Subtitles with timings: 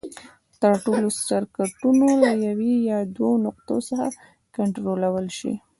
[0.61, 4.07] تر څو ټول سرکټونه له یوې یا دوو نقطو څخه
[4.55, 5.53] کنټرول شي.